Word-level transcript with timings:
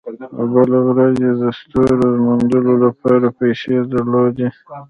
او 0.37 0.43
بله 0.53 0.77
ورځ 0.87 1.15
یې 1.25 1.31
د 1.41 1.43
ستورو 1.59 1.95
د 2.13 2.21
موندلو 2.25 2.73
لپاره 2.85 3.27
پیسې 3.39 3.75
درلودې 3.91 4.47